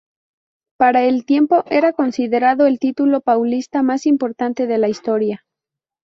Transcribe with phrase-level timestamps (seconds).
[0.79, 5.45] Para el tiempo, era considerado el título paulista más importante de la historia.